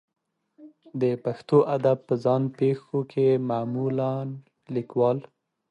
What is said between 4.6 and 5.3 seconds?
لیکوال